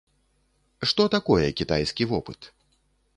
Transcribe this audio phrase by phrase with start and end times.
[0.91, 2.39] Што такое кітайскі вопыт?